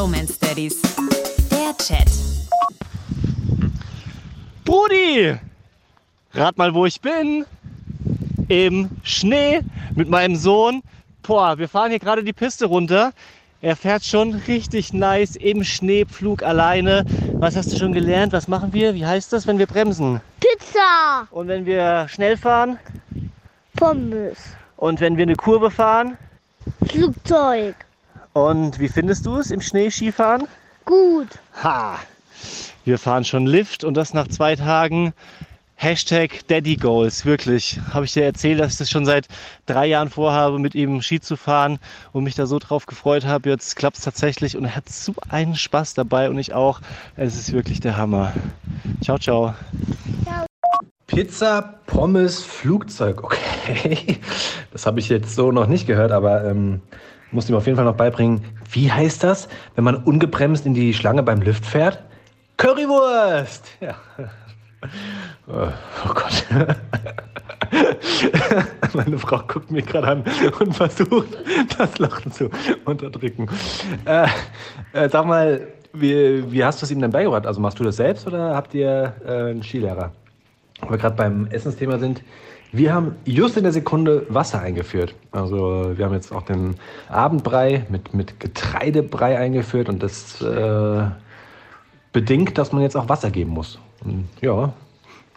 Bromance 0.00 0.38
Daddies. 0.40 0.80
Der 1.50 1.76
Chat. 1.76 2.08
Brudi! 4.64 5.36
Rat 6.32 6.56
mal, 6.56 6.72
wo 6.72 6.86
ich 6.86 6.98
bin. 7.02 7.44
Im 8.48 8.88
Schnee 9.02 9.60
mit 9.94 10.08
meinem 10.08 10.36
Sohn. 10.36 10.80
Boah, 11.22 11.58
wir 11.58 11.68
fahren 11.68 11.90
hier 11.90 11.98
gerade 11.98 12.24
die 12.24 12.32
Piste 12.32 12.64
runter. 12.64 13.12
Er 13.60 13.76
fährt 13.76 14.02
schon 14.02 14.32
richtig 14.48 14.94
nice 14.94 15.36
im 15.36 15.64
Schneepflug 15.64 16.44
alleine. 16.44 17.04
Was 17.34 17.54
hast 17.54 17.70
du 17.70 17.76
schon 17.76 17.92
gelernt? 17.92 18.32
Was 18.32 18.48
machen 18.48 18.72
wir? 18.72 18.94
Wie 18.94 19.04
heißt 19.04 19.30
das, 19.34 19.46
wenn 19.46 19.58
wir 19.58 19.66
bremsen? 19.66 20.22
Pizza, 20.40 21.28
Und 21.30 21.46
wenn 21.48 21.66
wir 21.66 22.08
schnell 22.08 22.38
fahren? 22.38 22.78
Pommes, 23.76 24.38
Und 24.78 24.98
wenn 25.00 25.18
wir 25.18 25.24
eine 25.24 25.36
Kurve 25.36 25.70
fahren? 25.70 26.16
Flugzeug. 26.88 27.74
Und 28.32 28.78
wie 28.78 28.88
findest 28.88 29.26
du 29.26 29.36
es 29.36 29.50
im 29.50 29.60
Schnee 29.60 29.90
Skifahren? 29.90 30.46
Gut. 30.84 31.28
Ha! 31.62 31.98
Wir 32.84 32.98
fahren 32.98 33.24
schon 33.24 33.46
Lift 33.46 33.84
und 33.84 33.94
das 33.94 34.14
nach 34.14 34.28
zwei 34.28 34.56
Tagen. 34.56 35.12
Hashtag 35.74 36.46
Daddy 36.46 36.76
Goals, 36.76 37.24
wirklich. 37.24 37.80
Habe 37.92 38.04
ich 38.04 38.12
dir 38.12 38.24
erzählt, 38.24 38.60
dass 38.60 38.72
ich 38.72 38.78
das 38.78 38.90
schon 38.90 39.06
seit 39.06 39.26
drei 39.64 39.86
Jahren 39.86 40.10
vorhabe, 40.10 40.58
mit 40.58 40.74
ihm 40.74 41.00
Ski 41.00 41.20
zu 41.20 41.36
fahren 41.36 41.78
und 42.12 42.24
mich 42.24 42.34
da 42.34 42.46
so 42.46 42.58
drauf 42.58 42.86
gefreut 42.86 43.24
habe. 43.24 43.48
Jetzt 43.48 43.76
klappt 43.76 43.96
es 43.96 44.04
tatsächlich 44.04 44.56
und 44.56 44.66
er 44.66 44.76
hat 44.76 44.88
so 44.90 45.14
einen 45.30 45.56
Spaß 45.56 45.94
dabei 45.94 46.28
und 46.28 46.38
ich 46.38 46.52
auch. 46.52 46.80
Es 47.16 47.34
ist 47.34 47.52
wirklich 47.52 47.80
der 47.80 47.96
Hammer. 47.96 48.32
Ciao, 49.02 49.18
ciao. 49.18 49.54
Pizza, 51.06 51.80
Pommes, 51.86 52.42
Flugzeug. 52.42 53.24
Okay, 53.24 54.20
das 54.72 54.86
habe 54.86 55.00
ich 55.00 55.08
jetzt 55.08 55.34
so 55.34 55.50
noch 55.50 55.66
nicht 55.66 55.86
gehört, 55.86 56.12
aber 56.12 56.44
ähm, 56.44 56.82
muss 57.32 57.48
ihm 57.48 57.56
auf 57.56 57.66
jeden 57.66 57.76
Fall 57.76 57.84
noch 57.84 57.96
beibringen. 57.96 58.44
Wie 58.70 58.90
heißt 58.90 59.22
das, 59.22 59.48
wenn 59.74 59.84
man 59.84 59.96
ungebremst 59.96 60.66
in 60.66 60.74
die 60.74 60.94
Schlange 60.94 61.22
beim 61.22 61.42
Lift 61.42 61.64
fährt? 61.64 62.02
Currywurst! 62.56 63.68
Ja. 63.80 63.94
Oh 65.46 65.68
oh 66.06 66.14
Gott. 66.14 66.46
Meine 68.94 69.18
Frau 69.18 69.42
guckt 69.46 69.70
mich 69.70 69.84
gerade 69.84 70.08
an 70.08 70.24
und 70.58 70.74
versucht, 70.74 71.36
das 71.76 71.98
Lachen 71.98 72.32
zu 72.32 72.48
unterdrücken. 72.86 73.46
Äh, 74.06 74.26
äh, 74.94 75.10
sag 75.10 75.26
mal, 75.26 75.68
wie, 75.92 76.50
wie 76.50 76.64
hast 76.64 76.80
du 76.80 76.86
es 76.86 76.90
ihm 76.90 77.00
denn 77.00 77.10
beigebracht? 77.10 77.46
Also 77.46 77.60
machst 77.60 77.78
du 77.78 77.84
das 77.84 77.96
selbst 77.96 78.26
oder 78.26 78.54
habt 78.54 78.74
ihr 78.74 79.14
äh, 79.26 79.50
einen 79.50 79.62
Skilehrer? 79.62 80.12
Wo 80.80 80.90
wir 80.90 80.98
gerade 80.98 81.16
beim 81.16 81.46
Essensthema 81.48 81.98
sind, 81.98 82.22
wir 82.72 82.94
haben 82.94 83.16
just 83.24 83.56
in 83.56 83.64
der 83.64 83.72
Sekunde 83.72 84.26
Wasser 84.28 84.60
eingeführt. 84.60 85.14
Also 85.32 85.92
wir 85.96 86.04
haben 86.04 86.14
jetzt 86.14 86.32
auch 86.32 86.42
den 86.42 86.76
Abendbrei 87.08 87.84
mit, 87.88 88.14
mit 88.14 88.38
Getreidebrei 88.40 89.38
eingeführt 89.38 89.88
und 89.88 90.02
das 90.02 90.40
äh, 90.40 91.04
bedingt, 92.12 92.58
dass 92.58 92.72
man 92.72 92.82
jetzt 92.82 92.96
auch 92.96 93.08
Wasser 93.08 93.30
geben 93.30 93.50
muss. 93.50 93.78
Und 94.04 94.28
ja, 94.40 94.72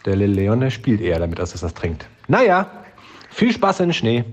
der 0.06 0.16
Leon, 0.16 0.59
der 0.59 0.70
spielt 0.70 1.02
eher 1.02 1.20
damit, 1.20 1.39
als 1.39 1.52
dass 1.52 1.64
er 1.64 1.70
das 1.70 1.73
trinkt. 1.73 2.08
Naja, 2.28 2.70
viel 3.30 3.52
Spaß 3.52 3.81
in 3.81 3.88
den 3.88 3.94
Schnee. 3.94 4.23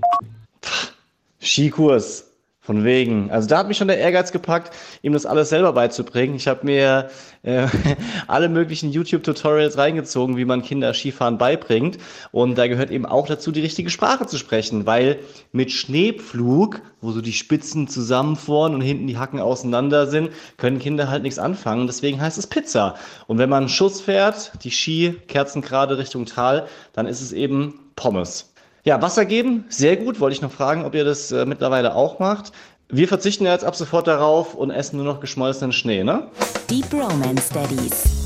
Skikurs. 1.41 2.30
Von 2.63 2.83
wegen. 2.83 3.31
Also 3.31 3.47
da 3.47 3.57
hat 3.57 3.67
mich 3.67 3.77
schon 3.77 3.87
der 3.87 3.97
Ehrgeiz 3.97 4.31
gepackt, 4.31 4.71
ihm 5.01 5.13
das 5.13 5.25
alles 5.25 5.49
selber 5.49 5.73
beizubringen. 5.73 6.35
Ich 6.35 6.47
habe 6.47 6.63
mir 6.63 7.09
äh, 7.41 7.65
alle 8.27 8.49
möglichen 8.49 8.91
YouTube-Tutorials 8.91 9.79
reingezogen, 9.79 10.37
wie 10.37 10.45
man 10.45 10.61
Kinder 10.61 10.93
Skifahren 10.93 11.39
beibringt. 11.39 11.97
Und 12.31 12.59
da 12.59 12.67
gehört 12.67 12.91
eben 12.91 13.07
auch 13.07 13.25
dazu, 13.25 13.51
die 13.51 13.61
richtige 13.61 13.89
Sprache 13.89 14.27
zu 14.27 14.37
sprechen, 14.37 14.85
weil 14.85 15.17
mit 15.51 15.71
Schneepflug, 15.71 16.83
wo 17.01 17.11
so 17.11 17.21
die 17.21 17.33
Spitzen 17.33 17.87
zusammenfahren 17.87 18.75
und 18.75 18.81
hinten 18.81 19.07
die 19.07 19.17
Hacken 19.17 19.39
auseinander 19.39 20.05
sind, 20.05 20.29
können 20.57 20.77
Kinder 20.77 21.09
halt 21.09 21.23
nichts 21.23 21.39
anfangen. 21.39 21.87
Deswegen 21.87 22.21
heißt 22.21 22.37
es 22.37 22.45
Pizza. 22.45 22.93
Und 23.25 23.39
wenn 23.39 23.49
man 23.49 23.63
einen 23.63 23.69
Schuss 23.69 24.01
fährt, 24.01 24.51
die 24.63 24.69
Ski 24.69 25.15
kerzen 25.27 25.63
gerade 25.63 25.97
Richtung 25.97 26.27
Tal, 26.27 26.67
dann 26.93 27.07
ist 27.07 27.21
es 27.21 27.31
eben 27.31 27.79
Pommes. 27.95 28.50
Ja, 28.83 29.01
Wasser 29.01 29.25
geben, 29.25 29.65
sehr 29.69 29.95
gut. 29.95 30.19
Wollte 30.19 30.35
ich 30.35 30.41
noch 30.41 30.51
fragen, 30.51 30.85
ob 30.85 30.95
ihr 30.95 31.05
das 31.05 31.31
äh, 31.31 31.45
mittlerweile 31.45 31.93
auch 31.95 32.19
macht. 32.19 32.51
Wir 32.89 33.07
verzichten 33.07 33.45
jetzt 33.45 33.63
ab 33.63 33.75
sofort 33.75 34.07
darauf 34.07 34.55
und 34.55 34.71
essen 34.71 34.97
nur 34.97 35.05
noch 35.05 35.19
geschmolzenen 35.19 35.71
Schnee, 35.71 36.03
ne? 36.03 36.27
Die 36.69 36.81
Bromance 36.81 37.53
Daddies. 37.53 38.20